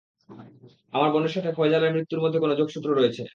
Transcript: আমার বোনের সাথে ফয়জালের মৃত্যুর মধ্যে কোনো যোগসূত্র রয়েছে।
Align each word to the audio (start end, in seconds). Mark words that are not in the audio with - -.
আমার 0.93 1.09
বোনের 1.11 1.33
সাথে 1.35 1.49
ফয়জালের 1.53 1.93
মৃত্যুর 1.93 2.23
মধ্যে 2.23 2.39
কোনো 2.39 2.53
যোগসূত্র 2.55 2.89
রয়েছে। 2.91 3.23